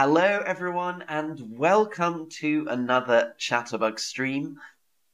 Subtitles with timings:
[0.00, 4.60] Hello, everyone, and welcome to another Chatterbug stream.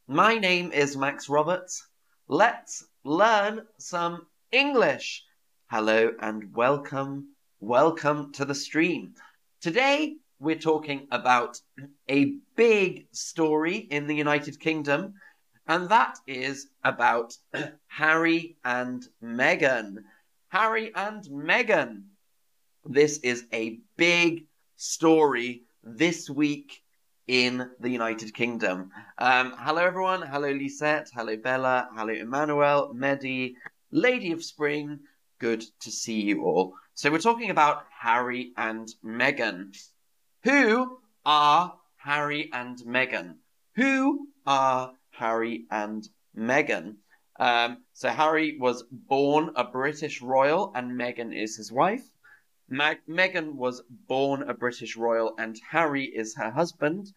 [0.07, 1.89] My name is Max Roberts.
[2.29, 5.25] Let's learn some English.
[5.71, 7.29] Hello, and welcome,
[7.61, 9.15] welcome to the stream.
[9.63, 11.59] Today, we're talking about
[12.11, 15.15] a big story in the United Kingdom,
[15.67, 17.33] and that is about
[17.87, 20.05] Harry and Meghan.
[20.49, 22.03] Harry and Meghan.
[22.85, 24.45] This is a big
[24.77, 26.83] story this week
[27.27, 28.91] in the United Kingdom.
[29.19, 30.23] Um, hello, everyone.
[30.23, 31.11] Hello, Lisette.
[31.15, 31.89] Hello, Bella.
[31.95, 33.57] Hello, Emmanuel, Medi,
[33.91, 35.01] Lady of Spring.
[35.39, 36.75] Good to see you all.
[36.95, 39.77] So, we're talking about Harry and Meghan.
[40.45, 43.37] Who are Harry and Meghan?
[43.77, 46.07] Who are Harry and
[46.37, 46.97] Meghan?
[47.41, 52.05] Um, so, Harry was born a British royal, and Meghan is his wife.
[52.69, 57.13] Mag- Meghan was born a British royal and Harry is her husband.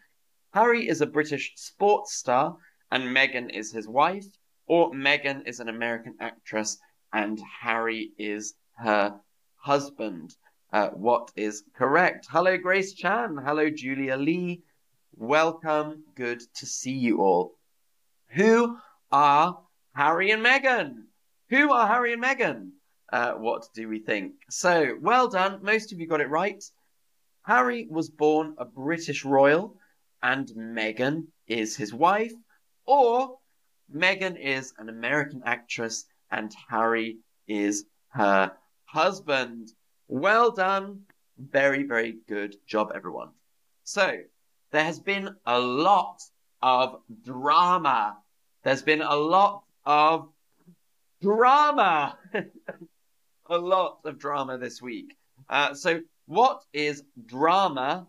[0.54, 2.58] Harry is a British sports star
[2.92, 4.26] and Meghan is his wife,
[4.66, 6.78] or Meghan is an American actress
[7.14, 9.20] and Harry is her
[9.56, 10.36] husband.
[10.72, 12.28] Uh, what is correct?
[12.30, 13.38] Hello, Grace Chan.
[13.38, 14.64] Hello, Julia Lee.
[15.16, 16.04] Welcome.
[16.16, 17.58] Good to see you all.
[18.30, 18.78] Who
[19.12, 19.60] are
[19.96, 21.06] Harry and Meghan?
[21.50, 22.72] Who are Harry and Meghan?
[23.12, 24.34] Uh, what do we think?
[24.50, 25.60] So, well done.
[25.62, 26.64] Most of you got it right.
[27.44, 29.78] Harry was born a British royal,
[30.22, 32.34] and Meghan is his wife,
[32.86, 33.38] or
[33.94, 38.52] Meghan is an American actress, and Harry is her
[38.84, 39.72] husband.
[40.10, 41.04] Well done.
[41.38, 43.30] Very, very good job, everyone.
[43.84, 44.20] So,
[44.72, 46.22] there has been a lot
[46.62, 48.18] of drama.
[48.64, 50.30] There's been a lot of
[51.22, 52.18] drama.
[53.50, 55.18] a lot of drama this week.
[55.50, 58.08] Uh, so, what is drama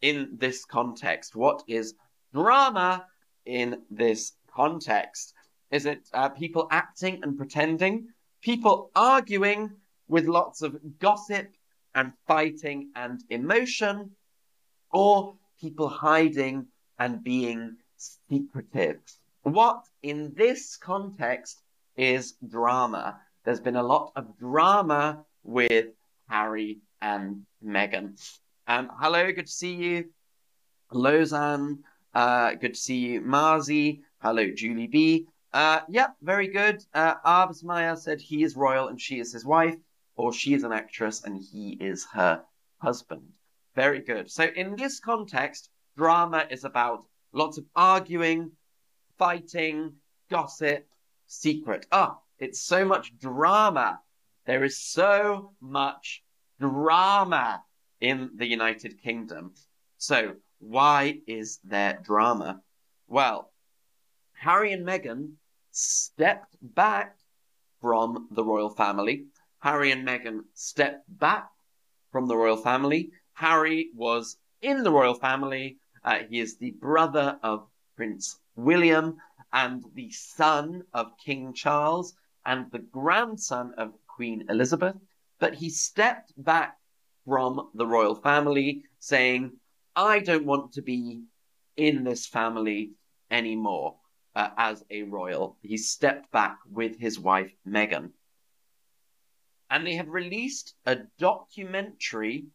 [0.00, 1.34] in this context?
[1.34, 1.94] What is
[2.32, 3.06] drama
[3.46, 5.34] in this context?
[5.70, 8.08] Is it uh, people acting and pretending?
[8.42, 9.70] People arguing
[10.06, 11.48] with lots of gossip
[11.94, 14.12] and fighting and emotion?
[14.92, 16.66] Or people hiding
[16.98, 19.00] and being secretive?
[19.42, 21.62] What in this context
[21.96, 23.20] is drama?
[23.48, 25.86] There's been a lot of drama with
[26.28, 28.20] Harry and Meghan.
[28.66, 30.10] Um, hello, good to see you.
[30.92, 31.78] Lausanne,
[32.12, 33.22] uh, good to see you.
[33.22, 35.28] Marzi, hello, Julie B.
[35.54, 36.84] Uh, yep, very good.
[36.92, 39.76] Uh, said he is royal and she is his wife,
[40.14, 42.42] or she is an actress and he is her
[42.82, 43.22] husband.
[43.74, 44.30] Very good.
[44.30, 48.50] So in this context, drama is about lots of arguing,
[49.16, 49.94] fighting,
[50.28, 50.86] gossip,
[51.26, 51.86] secret.
[51.90, 54.00] Ah, it's so much drama.
[54.46, 56.22] There is so much
[56.60, 57.62] drama
[58.00, 59.54] in the United Kingdom.
[59.98, 62.60] So, why is there drama?
[63.06, 63.52] Well,
[64.32, 65.32] Harry and Meghan
[65.72, 67.16] stepped back
[67.80, 69.26] from the royal family.
[69.60, 71.48] Harry and Meghan stepped back
[72.12, 73.10] from the royal family.
[73.34, 75.78] Harry was in the royal family.
[76.04, 77.66] Uh, he is the brother of
[77.96, 79.16] Prince William
[79.52, 82.14] and the son of King Charles
[82.48, 84.96] and the grandson of Queen Elizabeth,
[85.38, 86.78] but he stepped back
[87.26, 89.52] from the royal family, saying,
[89.94, 91.24] I don't want to be
[91.76, 92.92] in this family
[93.30, 93.96] anymore
[94.34, 95.58] uh, as a royal.
[95.60, 98.12] He stepped back with his wife, Meghan.
[99.68, 102.46] And they have released a documentary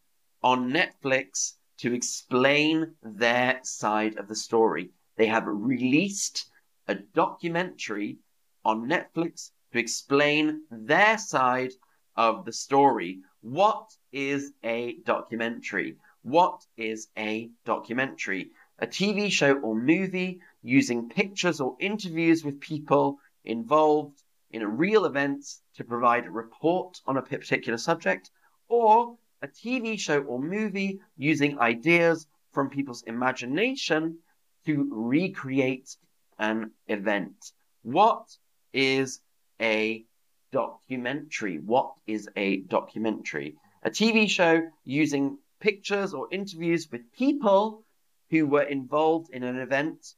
[0.42, 4.90] on Netflix to explain their side of the story.
[5.16, 6.50] They have released
[6.88, 8.18] a documentary
[8.64, 11.72] on Netflix to explain their side
[12.14, 13.18] of the story.
[13.40, 15.96] What is a documentary?
[16.22, 18.52] What is a documentary?
[18.78, 24.22] A TV show or movie using pictures or interviews with people involved
[24.52, 25.44] in a real event
[25.74, 28.30] to provide a report on a particular subject,
[28.68, 34.18] or a TV show or movie using ideas from people's imagination
[34.66, 35.96] to recreate
[36.38, 37.50] an event.
[37.82, 38.28] What
[38.72, 39.20] is
[39.64, 40.04] a
[40.52, 41.58] documentary.
[41.58, 43.56] What is a documentary?
[43.82, 47.82] A TV show using pictures or interviews with people
[48.30, 50.14] who were involved in an event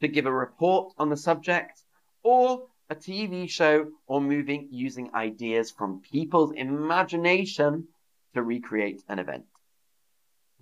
[0.00, 1.82] to give a report on the subject,
[2.22, 7.88] or a TV show or movie using ideas from people's imagination
[8.34, 9.44] to recreate an event.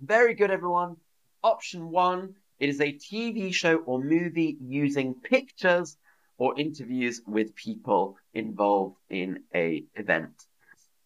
[0.01, 0.97] Very good, everyone.
[1.43, 5.97] Option one, it is a TV show or movie using pictures
[6.37, 10.45] or interviews with people involved in a event.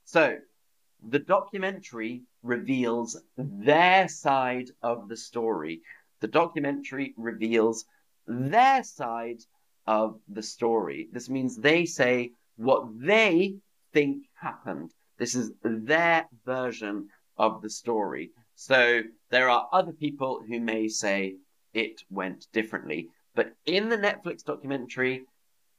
[0.06, 0.38] So
[1.08, 5.82] the documentary reveals their side of the story.
[6.20, 7.86] The documentary reveals
[8.28, 9.42] their side
[9.88, 11.10] of the story.
[11.12, 13.56] This means they say what they
[13.94, 14.92] think happened.
[15.18, 18.32] This is their version of the story.
[18.56, 21.36] So there are other people who may say
[21.74, 23.10] it went differently.
[23.36, 25.26] But in the Netflix documentary,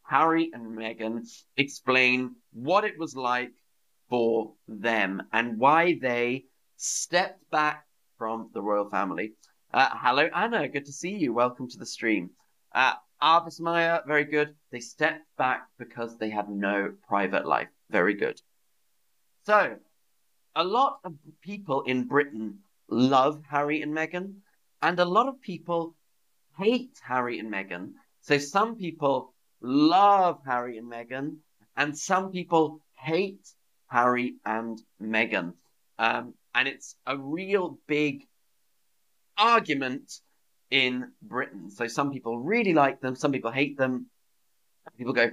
[0.02, 1.26] Harry and Meghan
[1.56, 3.52] explain what it was like
[4.08, 6.44] for them and why they
[6.76, 7.86] stepped back
[8.18, 9.34] from the royal family.
[9.72, 10.68] Uh, hello, Anna.
[10.68, 11.32] Good to see you.
[11.32, 12.30] Welcome to the stream.
[12.74, 14.54] Uh, Arvis Maya, very good.
[14.70, 17.68] They stepped back because they had no private life.
[17.90, 18.40] Very good.
[19.46, 19.76] So,
[20.54, 22.58] a lot of people in Britain
[22.88, 24.34] love Harry and Meghan,
[24.82, 25.94] and a lot of people
[26.58, 27.92] hate Harry and Meghan.
[28.20, 31.36] So, some people love Harry and Meghan,
[31.76, 33.48] and some people hate
[33.86, 35.54] Harry and Meghan.
[35.98, 38.26] Um, and it's a real big
[39.36, 40.12] argument
[40.70, 41.70] in Britain.
[41.70, 44.06] So some people really like them, some people hate them.
[44.96, 45.30] People go,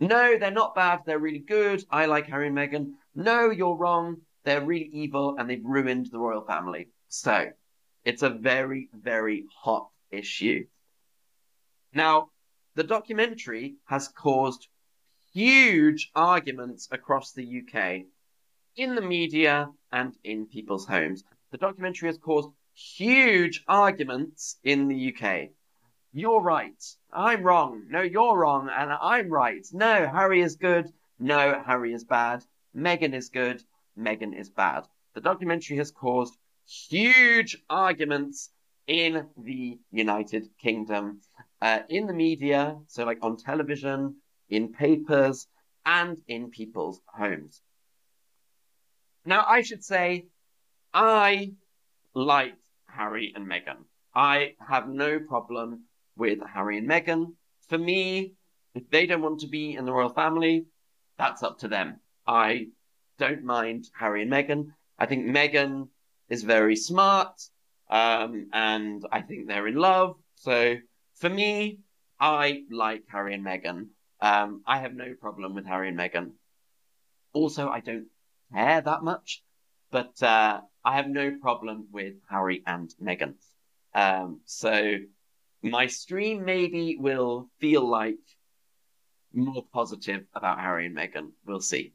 [0.00, 1.84] no, they're not bad, they're really good.
[1.90, 2.92] I like Harry and Meghan.
[3.14, 4.18] No, you're wrong.
[4.44, 6.88] They're really evil and they've ruined the royal family.
[7.08, 7.50] So
[8.04, 10.66] it's a very, very hot issue.
[11.92, 12.30] Now,
[12.74, 14.68] the documentary has caused
[15.32, 18.06] huge arguments across the UK
[18.76, 21.24] in the media and in people's homes.
[21.50, 25.50] The documentary has caused huge arguments in the UK.
[26.12, 26.82] You're right.
[27.12, 27.84] I'm wrong.
[27.88, 28.70] No, you're wrong.
[28.72, 29.66] And I'm right.
[29.72, 30.92] No, Harry is good.
[31.18, 32.44] No, Harry is bad.
[32.76, 33.62] Meghan is good.
[33.98, 34.86] Meghan is bad.
[35.14, 38.50] The documentary has caused huge arguments
[38.88, 41.20] in the United Kingdom,
[41.60, 44.16] uh, in the media, so like on television,
[44.48, 45.46] in papers,
[45.84, 47.60] and in people's homes.
[49.24, 50.26] Now, I should say,
[50.92, 51.52] I
[52.14, 52.56] liked
[52.86, 53.84] Harry and Meghan.
[54.14, 55.84] I have no problem
[56.16, 57.34] with Harry and Meghan.
[57.68, 58.32] For me,
[58.74, 60.64] if they don't want to be in the royal family,
[61.18, 62.00] that's up to them.
[62.26, 62.68] I
[63.18, 64.68] don't mind Harry and Meghan.
[64.98, 65.88] I think Meghan
[66.30, 67.34] is very smart,
[67.90, 70.16] um, and I think they're in love.
[70.36, 70.76] So
[71.16, 71.80] for me,
[72.20, 73.88] I like Harry and Meghan.
[74.20, 76.32] Um, I have no problem with Harry and Meghan.
[77.32, 78.06] Also, I don't
[78.52, 79.42] care that much,
[79.90, 83.34] but uh, I have no problem with Harry and Meghan.
[83.94, 84.96] Um, so
[85.62, 88.16] my stream maybe will feel like
[89.32, 91.30] more positive about Harry and Meghan.
[91.46, 91.92] We'll see.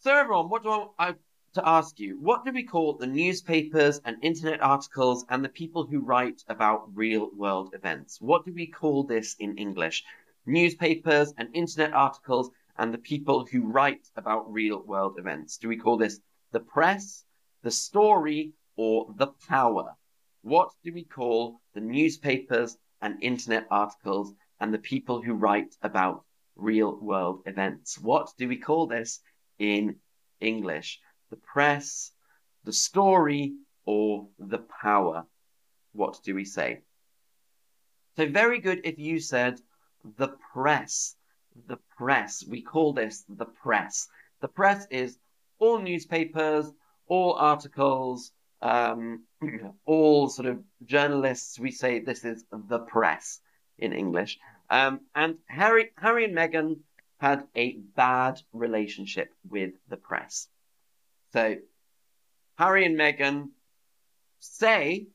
[0.00, 1.14] So everyone, what do I,
[1.54, 2.18] to ask you?
[2.20, 6.94] What do we call the newspapers and internet articles and the people who write about
[6.94, 8.20] real world events?
[8.20, 10.04] What do we call this in English?
[10.46, 15.58] Newspapers and internet articles and the people who write about real world events.
[15.58, 16.20] Do we call this
[16.52, 17.24] the press,
[17.62, 19.96] the story, or the power?
[20.42, 26.24] What do we call the newspapers and internet articles and the people who write about
[26.56, 27.98] real world events?
[27.98, 29.20] What do we call this
[29.58, 29.96] in
[30.40, 31.00] English?
[31.30, 32.12] The press,
[32.64, 33.54] the story,
[33.84, 35.26] or the power?
[35.92, 36.80] What do we say?
[38.16, 39.60] So very good if you said
[40.16, 41.16] the press
[41.66, 42.44] the press.
[42.46, 44.08] We call this the press.
[44.40, 45.18] The press is
[45.58, 46.70] all newspapers,
[47.06, 48.32] all articles,
[48.62, 49.24] um,
[49.84, 51.58] all sort of journalists.
[51.58, 53.40] We say this is the press
[53.78, 54.38] in English.
[54.68, 56.80] Um, and Harry, Harry and Meghan
[57.18, 60.48] had a bad relationship with the press.
[61.32, 61.56] So
[62.58, 63.50] Harry and Meghan
[64.40, 65.06] say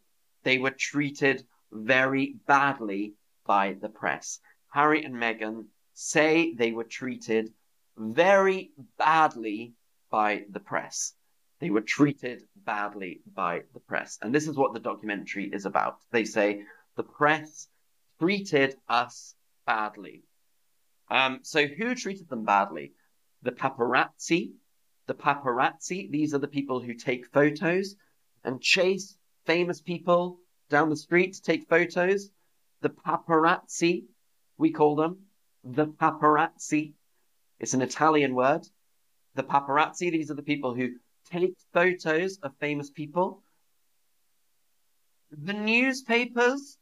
[0.43, 4.39] they were treated very badly by the press.
[4.71, 7.53] Harry and Meghan say they were treated
[7.97, 9.73] very badly
[10.09, 11.13] by the press.
[11.59, 14.17] They were treated badly by the press.
[14.21, 15.99] And this is what the documentary is about.
[16.11, 16.63] They say
[16.95, 17.67] the press
[18.19, 20.23] treated us badly.
[21.09, 22.93] Um, so who treated them badly?
[23.43, 24.51] The paparazzi.
[25.07, 27.95] The paparazzi, these are the people who take photos
[28.43, 32.29] and chase famous people down the street to take photos.
[32.81, 34.05] The paparazzi,
[34.57, 35.25] we call them
[35.63, 36.93] the paparazzi.
[37.59, 38.67] It's an Italian word.
[39.35, 40.95] The paparazzi, these are the people who
[41.31, 43.43] take photos of famous people.
[45.31, 46.77] The newspapers,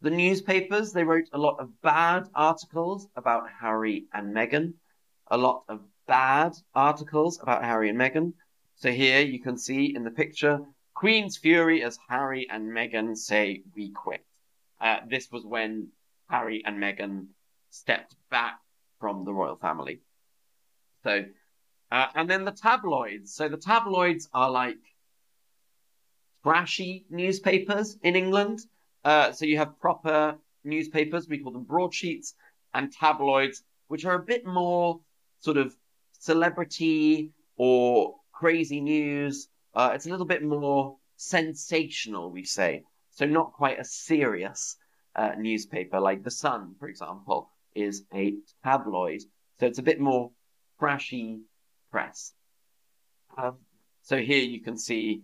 [0.00, 4.74] the newspapers, they wrote a lot of bad articles about Harry and Meghan,
[5.28, 8.32] a lot of bad articles about Harry and Meghan.
[8.76, 10.60] So here you can see in the picture,
[10.94, 14.24] Queen's Fury as Harry and Meghan say we quit.
[14.80, 15.88] Uh, this was when
[16.28, 17.26] Harry and Meghan
[17.70, 18.60] stepped back
[19.00, 20.00] from the royal family.
[21.02, 21.24] So
[21.90, 23.34] Uh, and then the tabloids.
[23.34, 24.82] So the tabloids are like
[26.42, 28.58] trashy newspapers in England.
[29.04, 32.34] Uh, so you have proper newspapers, we call them broadsheets,
[32.72, 35.00] and tabloids, which are a bit more
[35.38, 35.76] sort of
[36.24, 39.48] celebrity or crazy news.
[39.74, 42.84] Uh, it's a little bit more sensational, we say.
[43.10, 44.76] So not quite a serious
[45.14, 49.20] uh, newspaper like The Sun, for example, is a tabloid.
[49.60, 50.30] So it's a bit more
[50.78, 51.40] trashy
[51.90, 52.32] press.
[53.36, 53.56] Um,
[54.02, 55.22] so here you can see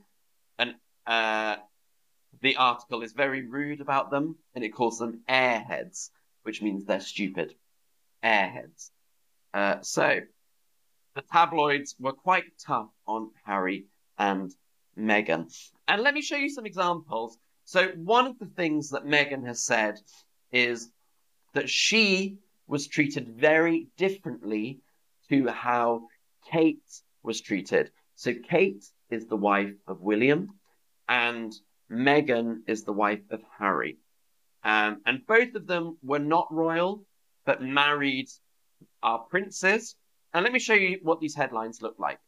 [0.59, 0.75] an
[1.07, 1.57] uh,
[2.43, 6.11] the article is very rude about them, and it calls them airheads,
[6.43, 7.55] which means they're stupid.
[8.23, 8.91] Airheads.
[9.53, 10.21] Uh, so
[11.15, 13.87] the tabloids were quite tough on Harry
[14.19, 14.55] and
[14.99, 15.53] Meghan.
[15.89, 17.37] And let me show you some examples.
[17.65, 19.99] So one of the things that Meghan has said
[20.53, 20.91] is
[21.55, 24.81] that she was treated very differently
[25.29, 26.09] to how
[26.51, 27.91] Kate was treated.
[28.15, 30.49] So Kate is the wife of William,
[31.09, 31.53] and
[31.91, 33.99] Meghan is the wife of Harry.
[34.63, 37.05] Um, and both of them were not royal,
[37.45, 38.29] but married
[39.03, 39.97] our princes.
[40.33, 42.19] And let me show you what these headlines look like.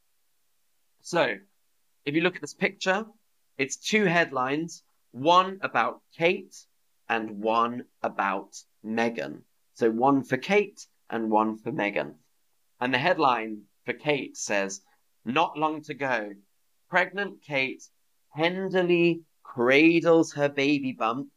[1.00, 1.36] So,
[2.04, 3.06] if you look at this picture,
[3.58, 4.82] it's two headlines,
[5.12, 6.56] one about Kate
[7.08, 9.42] and one about Meghan.
[9.74, 12.14] So one for Kate and one for Meghan.
[12.80, 14.80] And the headline for Kate says,
[15.24, 16.32] Not long to go.
[16.88, 17.82] Pregnant Kate
[18.36, 21.28] tenderly cradles her baby bump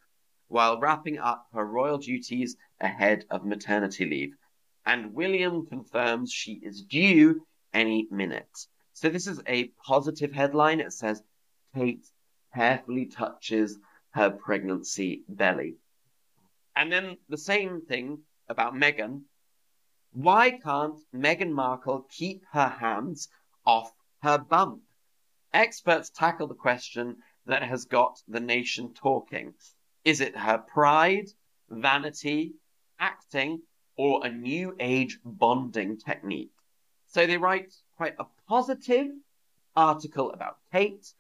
[0.48, 4.36] while wrapping up her royal duties ahead of maternity leave.
[4.86, 8.68] And William confirms she is due any minute.
[8.94, 10.80] So this is a positive headline.
[10.80, 11.22] It says
[11.74, 12.06] Kate
[12.54, 13.77] carefully touches
[14.12, 15.75] her pregnancy belly.
[16.75, 19.24] And then the same thing about Meghan.
[20.13, 23.27] Why can't Meghan Markle keep her hands
[23.65, 24.82] off her bump?
[25.54, 29.54] Experts tackle the question that has got the nation talking.
[30.04, 31.27] Is it her pride,
[31.70, 32.54] vanity,
[33.00, 33.62] acting,
[33.97, 36.51] or a new age bonding technique?
[37.07, 39.07] So they write quite a positive
[39.75, 41.13] article about Kate,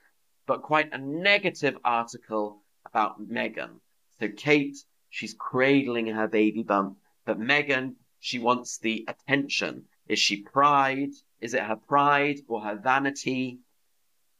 [0.45, 3.79] but quite a negative article about Meghan.
[4.19, 4.77] So Kate,
[5.09, 9.85] she's cradling her baby bump, but Meghan, she wants the attention.
[10.07, 11.11] Is she pride?
[11.41, 13.59] Is it her pride or her vanity?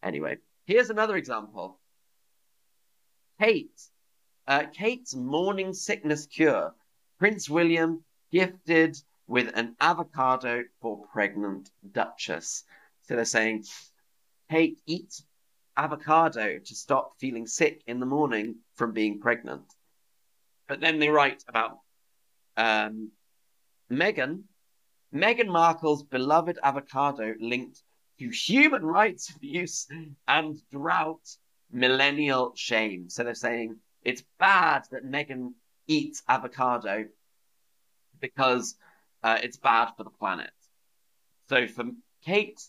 [0.01, 1.79] Anyway, here's another example.
[3.39, 3.81] Kate.
[4.47, 6.73] Uh, Kate's morning sickness cure.
[7.17, 8.03] Prince William
[8.35, 12.65] gifted with an avocado for pregnant Duchess.
[13.03, 13.63] So they're saying,
[14.51, 15.21] Kate, eat
[15.77, 19.63] avocado to stop feeling sick in the morning from being pregnant.
[20.67, 21.77] But then they write about
[22.57, 23.11] um,
[23.89, 24.43] Meghan.
[25.13, 27.81] Meghan Markle's beloved avocado linked
[28.19, 29.87] to human rights abuse
[30.27, 31.25] and drought
[31.71, 33.09] millennial shame.
[33.09, 35.53] So they're saying it's bad that Meghan
[35.87, 37.05] eats avocado
[38.19, 38.75] because
[39.24, 40.51] uh, it's bad for the planet.
[41.50, 41.86] So for
[42.24, 42.62] Kate,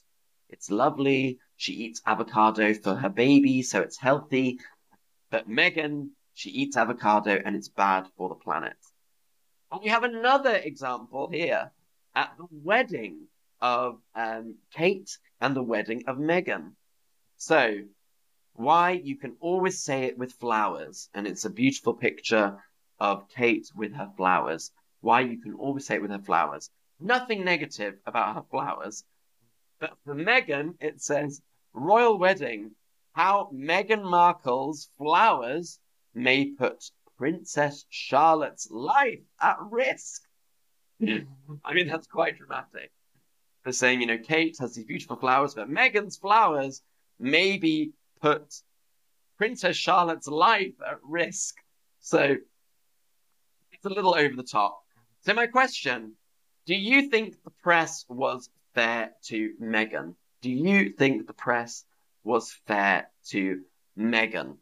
[0.48, 1.38] it's lovely.
[1.56, 4.58] She eats avocado for her baby, so it's healthy.
[5.30, 8.76] But Meghan, she eats avocado and it's bad for the planet.
[9.72, 11.72] And we have another example here
[12.14, 13.28] at the wedding
[13.60, 15.10] of um, Kate
[15.40, 16.72] and the wedding of Meghan.
[17.36, 17.78] So,
[18.54, 22.62] why you can always say it with flowers, and it's a beautiful picture
[22.98, 24.70] of Kate with her flowers.
[25.00, 26.70] Why you can always say it with her flowers.
[27.00, 29.04] Nothing negative about her flowers.
[29.78, 31.42] But for Meghan, it says,
[31.74, 32.70] Royal Wedding,
[33.12, 35.78] how Meghan Markle's flowers
[36.14, 40.22] may put Princess Charlotte's life at risk.
[41.00, 42.90] I mean, that's quite dramatic
[43.62, 46.82] for saying, you know, Kate has these beautiful flowers, but Meghan's flowers
[47.18, 48.62] maybe put
[49.36, 51.56] Princess Charlotte's life at risk.
[52.00, 52.36] So
[53.72, 54.85] it's a little over the top.
[55.26, 56.12] So my question,
[56.66, 60.14] do you think the press was fair to Meghan?
[60.40, 61.84] Do you think the press
[62.22, 63.62] was fair to
[63.98, 64.58] Meghan?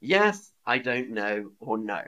[0.00, 2.02] Yes, I don't know, or no.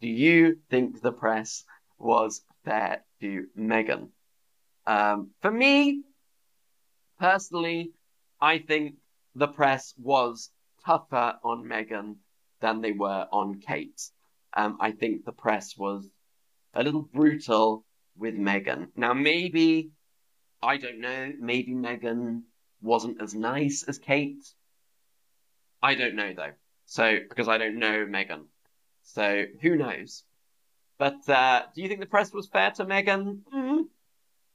[0.00, 1.64] Do you think the press
[1.96, 4.08] was fair to Meghan?
[4.84, 6.02] Um, for me,
[7.20, 7.92] personally,
[8.40, 8.96] I think
[9.36, 10.50] the press was
[10.84, 12.16] tougher on Meghan
[12.60, 14.10] than they were on Kate.
[14.54, 16.10] Um, I think the press was
[16.78, 17.84] a little brutal
[18.16, 18.88] with Meghan.
[18.94, 19.90] Now, maybe,
[20.62, 22.42] I don't know, maybe Meghan
[22.80, 24.46] wasn't as nice as Kate.
[25.82, 26.52] I don't know though.
[26.86, 28.44] So, because I don't know Meghan.
[29.02, 30.22] So, who knows?
[30.98, 33.40] But uh, do you think the press was fair to Meghan?
[33.52, 33.82] Mm-hmm.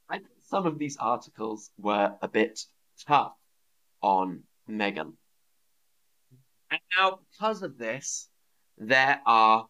[0.09, 2.61] I think some of these articles were a bit
[3.05, 3.33] tough
[4.01, 5.13] on Meghan.
[6.71, 8.29] And now, because of this,
[8.77, 9.67] there are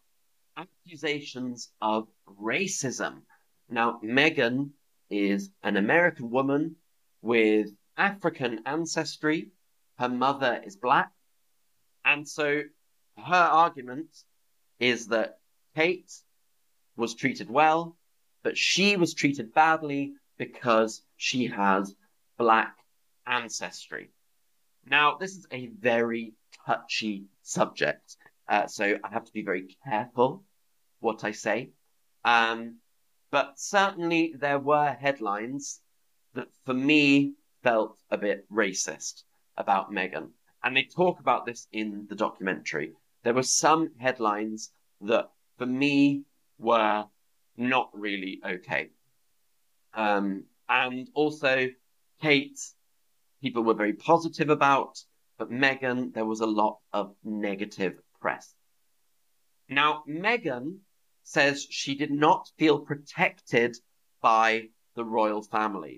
[0.58, 3.22] accusations of racism.
[3.70, 4.72] Now, Meghan
[5.10, 6.76] is an American woman
[7.22, 7.68] with
[7.98, 9.52] African ancestry.
[9.98, 11.12] Her mother is black.
[12.06, 12.64] And so
[13.18, 14.10] her argument
[14.80, 15.40] is that
[15.76, 16.12] Kate
[16.96, 17.98] was treated well,
[18.44, 21.96] but she was treated badly because she has
[22.38, 22.76] black
[23.26, 24.10] ancestry.
[24.86, 26.34] Now, this is a very
[26.66, 28.18] touchy subject,
[28.48, 30.44] uh, so I have to be very careful
[31.00, 31.72] what I say.
[32.26, 32.78] Um,
[33.32, 35.82] but certainly there were headlines
[36.34, 37.34] that for me
[37.64, 39.24] felt a bit racist
[39.58, 40.30] about Meghan.
[40.64, 42.94] And they talk about this in the documentary.
[43.24, 44.72] There were some headlines
[45.02, 46.24] that for me
[46.58, 47.06] were
[47.58, 48.90] not really okay.
[49.94, 51.70] Um, and also,
[52.22, 52.60] Kate,
[53.42, 54.98] people were very positive about,
[55.38, 58.56] but Meghan, there was a lot of negative press.
[59.70, 60.68] Now, Meghan
[61.24, 63.72] says she did not feel protected
[64.22, 64.48] by
[64.96, 65.96] the royal family.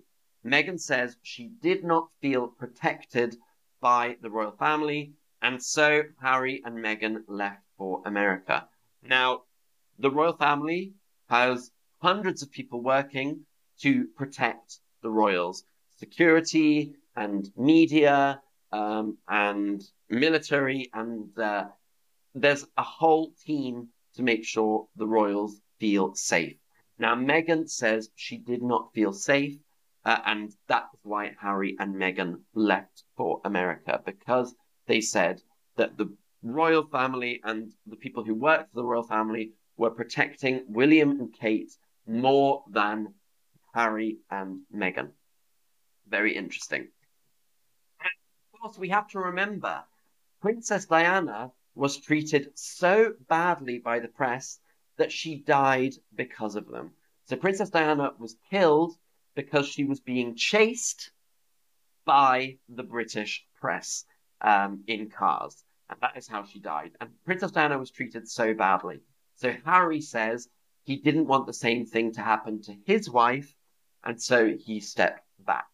[0.53, 3.32] Meghan says she did not feel protected
[3.79, 5.88] by the royal family, and so
[6.27, 8.58] Harry and Meghan left for America.
[9.03, 9.29] Now,
[10.00, 10.94] the royal family
[11.29, 11.72] has
[12.08, 13.29] hundreds of people working
[13.84, 15.63] to protect the royals
[15.98, 18.41] security and media
[18.72, 21.65] um, and military, and uh,
[22.36, 26.58] there's a whole team to make sure the royals feel safe.
[27.00, 29.58] Now, Meghan says she did not feel safe,
[30.04, 34.54] uh, and that is why Harry and Meghan left for America because
[34.86, 35.42] they said
[35.77, 36.13] that the
[36.44, 41.34] royal family and the people who worked for the royal family were protecting William and
[41.34, 41.72] Kate
[42.06, 43.13] more than
[43.74, 45.12] Harry and Meghan.
[46.07, 46.81] Very interesting.
[46.81, 48.12] And
[48.53, 49.83] of course, we have to remember
[50.42, 54.59] Princess Diana was treated so badly by the press
[54.98, 56.92] that she died because of them.
[57.25, 58.94] So Princess Diana was killed
[59.35, 61.11] because she was being chased
[62.05, 64.05] by the British press
[64.42, 65.64] um, in cars.
[65.90, 66.92] And that is how she died.
[67.01, 69.01] And Princess Diana was treated so badly.
[69.35, 70.48] So Harry says
[70.83, 73.53] he didn't want the same thing to happen to his wife,
[74.03, 75.66] and so he stepped back.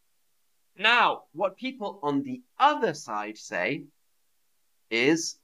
[0.78, 3.86] Now, what people on the other side say
[4.90, 5.36] is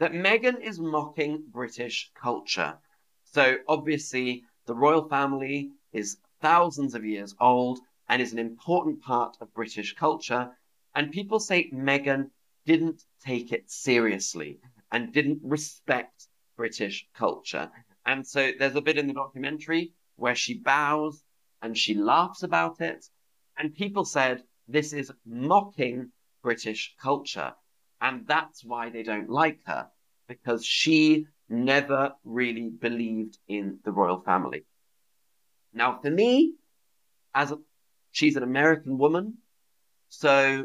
[0.00, 2.78] that Meghan is mocking British culture.
[3.24, 9.36] So obviously, the royal family is thousands of years old and is an important part
[9.42, 10.50] of British culture.
[10.94, 12.30] And people say Meghan
[12.64, 14.58] didn't take it seriously
[14.90, 17.70] and didn't respect British culture.
[18.06, 21.22] And so there's a bit in the documentary where she bows
[21.60, 23.04] and she laughs about it.
[23.58, 26.10] And people said this is mocking
[26.42, 27.52] British culture.
[28.00, 29.88] And that's why they don't like her,
[30.26, 34.64] because she never really believed in the royal family.
[35.74, 36.54] Now, for me,
[37.34, 37.58] as a,
[38.10, 39.38] she's an American woman,
[40.08, 40.64] so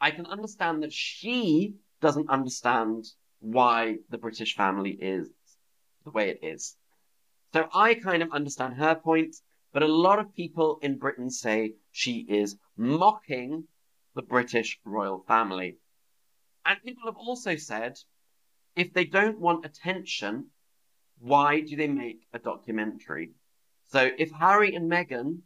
[0.00, 3.04] I can understand that she doesn't understand
[3.40, 5.28] why the British family is
[6.04, 6.76] the way it is.
[7.52, 9.36] So I kind of understand her point,
[9.72, 13.64] but a lot of people in Britain say she is mocking
[14.14, 15.76] the British royal family.
[16.64, 17.98] And people have also said
[18.76, 20.46] if they don't want attention,
[21.18, 23.30] why do they make a documentary?
[23.88, 25.40] So if Harry and Meghan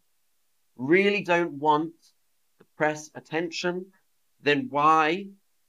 [0.77, 1.95] really don't want
[2.59, 3.87] the press attention,
[4.43, 5.27] then why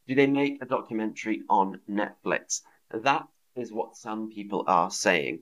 [0.07, 2.61] do they make a documentary on Netflix?
[2.91, 5.39] That is what some people are saying.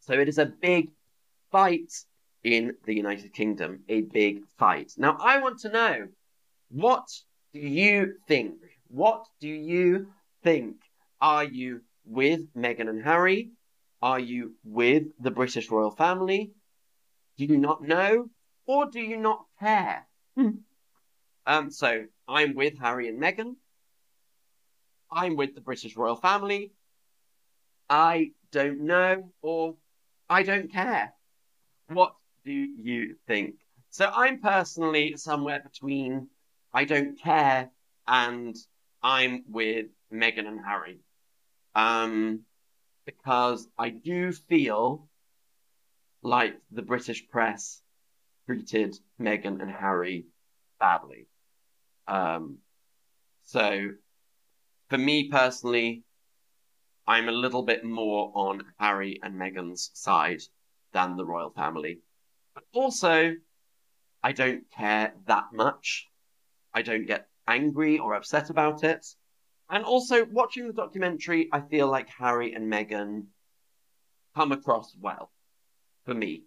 [0.00, 0.90] So it is a big
[1.52, 1.92] fight
[2.42, 4.92] in the United Kingdom, a big fight.
[4.96, 6.08] Now, I want to know
[6.70, 7.06] what
[7.52, 8.54] do you think?
[8.88, 10.08] What do you
[10.42, 10.76] think?
[11.20, 13.50] Are you with Meghan and Harry?
[14.00, 16.52] Are you with the British royal family?
[17.36, 18.30] Do you not know?
[18.66, 20.06] Or do you not care?
[20.36, 20.50] Hmm.
[21.46, 23.56] um, so I'm with Harry and Meghan.
[25.10, 26.72] I'm with the British royal family.
[27.90, 29.76] I don't know or
[30.28, 31.12] I don't care.
[31.88, 33.56] What do you think?
[33.90, 36.28] So I'm personally somewhere between
[36.72, 37.70] I don't care
[38.06, 38.54] and
[39.02, 41.00] I'm with Meghan and Harry.
[41.74, 42.40] Um,
[43.04, 45.08] because I do feel
[46.22, 47.80] like the British press
[48.46, 50.26] treated Meghan and Harry
[50.80, 51.26] badly.
[52.06, 52.58] Um,
[53.44, 53.90] so,
[54.90, 56.04] for me personally,
[57.06, 60.42] I'm a little bit more on Harry and Meghan's side
[60.92, 62.00] than the royal family.
[62.54, 63.34] But also,
[64.22, 66.08] I don't care that much.
[66.74, 69.06] I don't get angry or upset about it.
[69.70, 73.26] And also, watching the documentary, I feel like Harry and Meghan
[74.34, 75.30] come across well
[76.04, 76.44] for me.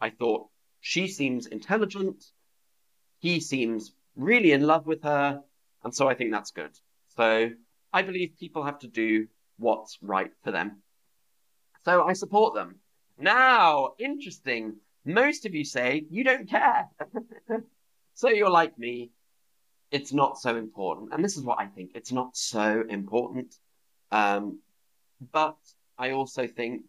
[0.00, 0.48] I thought
[0.80, 2.24] she seems intelligent,
[3.18, 5.42] he seems really in love with her,
[5.82, 6.72] and so I think that's good.
[7.16, 7.50] So
[7.92, 10.82] I believe people have to do what's right for them.
[11.84, 12.76] So I support them.
[13.18, 14.76] Now, interesting.
[15.04, 16.88] Most of you say you don't care.
[18.14, 19.10] so you're like me.
[19.94, 21.12] It's not so important.
[21.12, 21.92] And this is what I think.
[21.94, 23.54] It's not so important.
[24.10, 24.58] Um,
[25.30, 25.56] but
[25.96, 26.82] I also think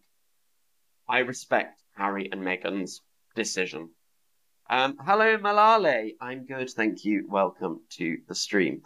[1.08, 3.04] I respect Harry and Meghan's
[3.36, 3.92] decision.
[4.72, 6.16] Um, hello, Malale.
[6.20, 7.28] I'm good, thank you.
[7.30, 8.82] Welcome to the stream.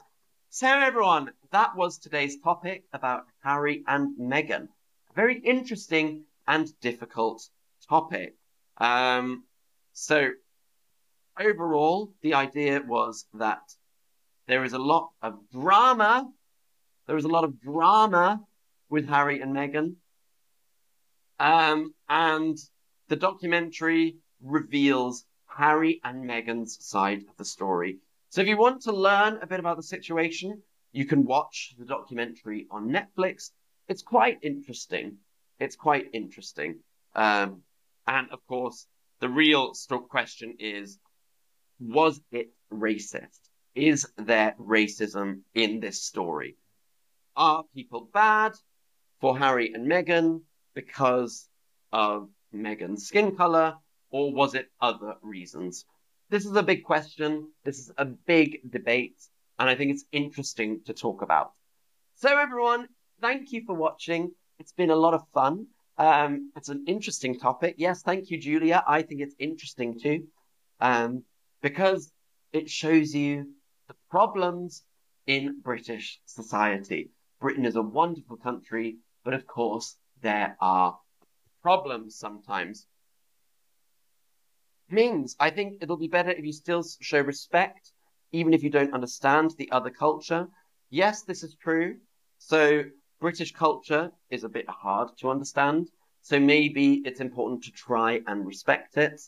[0.49, 4.67] So, everyone, that was today's topic about Harry and Meghan.
[5.12, 7.47] A very interesting and difficult
[7.88, 8.36] topic.
[8.79, 9.45] Um,
[9.93, 10.32] so,
[11.39, 13.62] overall, the idea was that
[14.49, 16.27] there is a lot of drama.
[17.05, 18.41] There is a lot of drama
[18.89, 19.97] with Harry and Meghan.
[21.39, 22.57] Um, and
[23.09, 27.99] the documentary reveals Harry and Meghan's side of the story.
[28.31, 31.85] So if you want to learn a bit about the situation, you can watch the
[31.85, 33.51] documentary on Netflix.
[33.88, 35.17] It's quite interesting.
[35.59, 36.79] It's quite interesting.
[37.13, 37.62] Um,
[38.07, 38.88] and of course,
[39.19, 39.73] the real
[40.09, 40.97] question is,
[41.79, 43.48] was it racist?
[43.75, 46.58] Is there racism in this story?
[47.36, 48.53] Are people bad
[49.21, 50.41] for Harry and Meghan
[50.73, 51.47] because
[51.91, 53.75] of Meghan's skin color,
[54.10, 55.86] or was it other reasons?
[56.29, 57.51] This is a big question.
[57.63, 59.21] This is a big debate,
[59.58, 61.53] and I think it's interesting to talk about.
[62.15, 62.88] So, everyone,
[63.21, 64.32] thank you for watching.
[64.58, 65.67] It's been a lot of fun.
[65.97, 67.75] Um, it's an interesting topic.
[67.77, 68.84] Yes, thank you, Julia.
[68.88, 70.27] I think it's interesting too,
[70.79, 71.23] um,
[71.62, 72.12] because
[72.51, 73.47] it shows you
[74.10, 74.84] problems
[75.28, 77.12] in British society.
[77.39, 80.98] Britain is a wonderful country, but of course, there are
[81.62, 82.88] problems sometimes.
[84.89, 87.91] Means I think it'll be better if you still show respect,
[88.32, 90.48] even if you don't understand the other culture.
[90.89, 91.98] Yes, this is true.
[92.39, 92.84] So
[93.22, 95.89] British culture is a bit hard to understand.
[96.22, 99.22] So maybe it's important to try and respect it.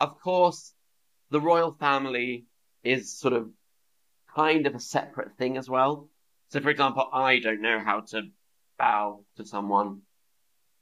[0.00, 0.72] Of course,
[1.30, 2.46] the royal family
[2.82, 3.50] is sort of
[4.34, 6.08] kind of a separate thing as well.
[6.48, 8.22] So, for example, I don't know how to
[8.78, 10.02] bow to someone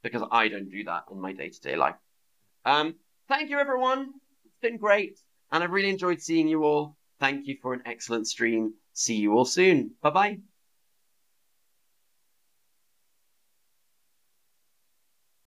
[0.03, 1.95] because I don't do that in my day to day life.
[2.65, 2.95] Um,
[3.29, 4.13] thank you, everyone.
[4.45, 5.19] It's been great.
[5.51, 6.97] And I've really enjoyed seeing you all.
[7.21, 8.75] Thank you for an excellent stream.
[8.95, 9.93] See you all soon.
[10.03, 10.52] Bye bye.